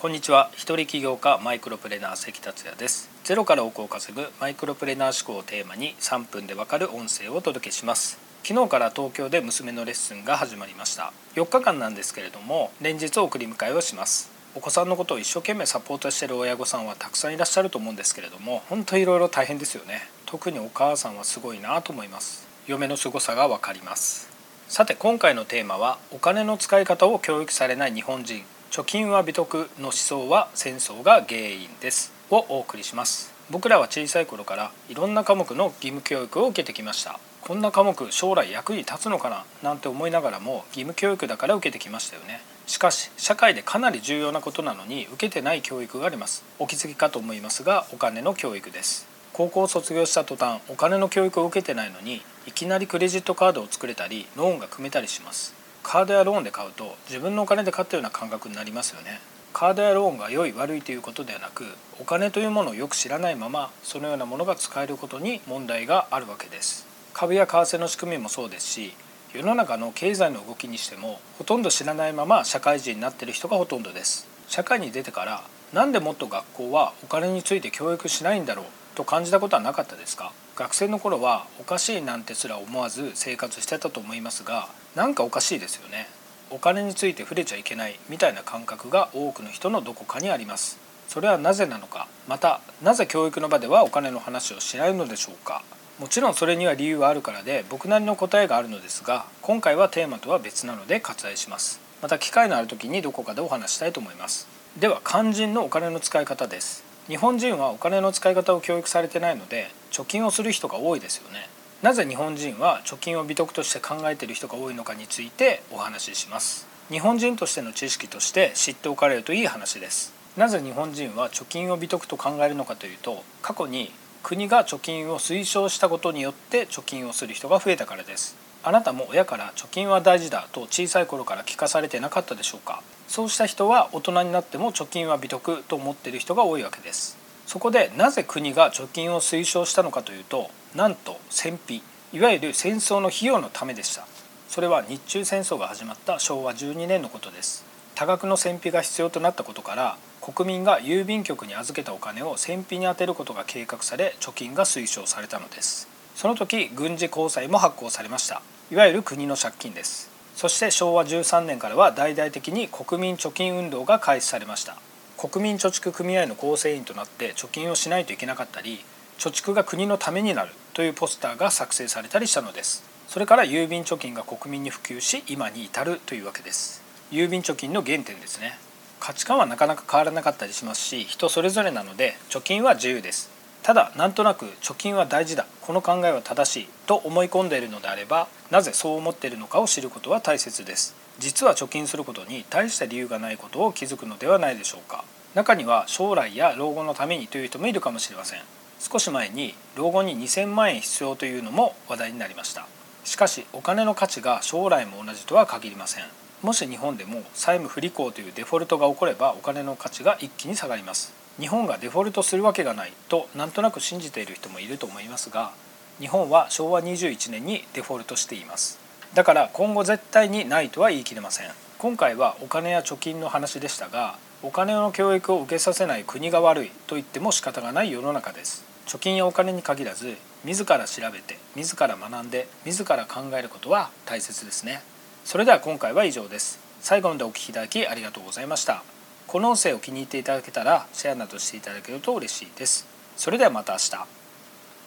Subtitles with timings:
[0.00, 0.48] こんにちは。
[0.54, 3.10] 一人起業家マイクロプレーナー関達也です。
[3.22, 8.18] ゼロから億を稼ぐマイクロプレーナー思考をテーマに3分でわかる音声をお届けします。
[8.42, 11.12] 昨日から東京で娘のレッスンが始まりました。
[11.34, 14.30] 4日間なんですけれども連日送り迎えをします。
[14.54, 20.08] お子さんのことを一生懸命サポートしている親御さんはたくさんいらっしゃると思うんですけれども本当いろいろ大変ですよね。
[20.24, 22.48] 特にお母さんはすごいなと思います。
[22.66, 24.30] 嫁の凄さがわかります。
[24.66, 28.42] さて今回のテーマはお金の使い方を教育されない日本人。
[28.70, 32.12] 貯金は美徳の思想は戦争が原因です。
[32.30, 33.32] をお送りします。
[33.50, 37.18] 僕らは小さい頃からいろんな科目の義務教育を受けてきました。
[37.40, 39.44] こんな科目将来役に立つのかな？
[39.64, 42.42] なんて思いながらも義務教育だから受けてきましたよね。
[42.68, 46.44] しかし社会でかなり重要なことなのに受けてない教育があります。
[46.60, 49.08] お気づきかと思いますがお金の教育です。
[49.32, 55.58] 高校を卒業した途端お金の教育を受けてないのにいきなりクレジットカードを作れたりローンが組めたりします。
[55.82, 59.20] カードやローンで買うと自分のお金で買ったような感覚になりますよね。
[59.52, 61.64] カードやローンが良い悪いということではなく
[61.98, 66.86] お金というものをよく知らないままそのようなものが使えることに問題があるわけです。
[67.12, 68.92] 株や為替の仕組みもそうですし
[69.34, 74.28] 世の中の経済の動きにしてもほとんど知らないまま社会人になっている人がほとんどです。
[74.46, 80.32] 社会に出てから何でもっと学校はお金について教育しないんだろうと感じたことはなかったですか？
[80.60, 86.06] 学生の頃はおかしいなんてすら思わず生活してたと思いますがなんかおかしいですよね。
[86.50, 90.78] お金について触れちゃいけないみたいな感覚が多くの人のどこかにあります。
[91.08, 92.08] それはなぜなのか。
[92.28, 95.62] またなぜ教育の場ではお金の話をしないのでしょうか。
[95.98, 101.80] もちろんそれには理由はあるからで僕なりの答えがあるのですが今回はテーマとは別なので割愛します。
[102.02, 104.46] また機会のある時にどこかでお話したいと思います。
[104.78, 106.89] では肝心のお金の使い方です。
[107.10, 111.48] 日本人はお金の使い方を教育されてないので貯金をする人が多いですよね。
[111.82, 116.68] なぜ日本人は貯金を美徳として考えている人が多いのかについてお話しします。
[116.88, 120.14] 日本人としての知識として知っておかれるといい話です。
[120.36, 123.90] なぜ日本人は貯金を美徳と考えるのかというと過去に
[124.22, 128.36] 国が貯金を推奨したことによって貯金をする人が増えたからです。
[128.62, 132.82] あなたも親から貯金は大事だと小さい頃から聞かされてなかったでしょうか？
[133.08, 137.16] そうした人は大人になっても貯金は美徳と思っている人が多いわけです。
[137.46, 141.82] そこでなぜ国が貯金を推奨したのかというとなんと戦費
[142.12, 144.06] いわゆる戦争の費用のためでした。
[144.48, 147.64] それは日中戦争が始まった昭和12年のことです。
[147.94, 155.88] 多額の戦費が必要となったことから国民が郵便局に預けたお金を戦費に充てることが計画され貯金が推奨されたのです。
[156.14, 158.42] その時軍事公債も発行されました。
[158.70, 160.10] いわゆる国の借金です。
[160.36, 164.76] そして昭和13年からは大々的に国民貯金運動が開始されました。
[165.18, 168.80] 国民貯蓄組合の構成員となって貯金をしないといけなかったり
[169.18, 172.82] 貯蓄が国のためになるというポスターが作成されたりしたのです。
[173.06, 176.82] それから郵便貯金が国民に普及し今に至るというわけです。
[177.10, 178.58] 郵便貯金の原点ですね。
[179.00, 183.29] 価値観はなかなか変わらなかったりしますし人それぞれなので貯金は自由です。
[183.62, 190.94] ただなんとなく貯金は大事だこの考えは正しいと思い込んでいるのであればなぜそう思っているのかを知ることは大切です。
[191.18, 195.04] 実は貯金することに大した理由がないことを気づくのではないでしょうか。
[195.34, 198.40] 中には将来や老後のためにという人もいるかもしれません。
[198.80, 202.66] 少し前に老後に2000万円必要というのも話題になりました。
[203.04, 206.04] しかしお金の価値が将来も同じとは限りません。
[206.42, 211.12] もし日本でも債務不履行というデフォルトが起こればお金の価値が一気に下がります。
[211.40, 215.52] 日本がデフォルトするわけがないとなんとなく信じている人もいると思いますが
[215.98, 218.78] 日本は昭和21年にデフォルトしています。
[219.14, 221.50] だから今後絶対にないとは言い切れません。
[221.78, 228.64] 今回はお金や貯金の話でしたがお金の教育を受けさせない国が悪いと言っても仕方がない世の中です。
[228.86, 234.82] 貯金やお金に限らず自ら調べて自ら学んで自ら考えることは大切ですね。
[235.24, 236.58] それでは今回は以上です。
[236.80, 238.99] 最後までお聴きいただきありがとうございました。
[239.30, 242.84] この音声を気に入っていただけたらシェアなどしていただけると嬉しいです。
[243.16, 244.19] それではまた明日。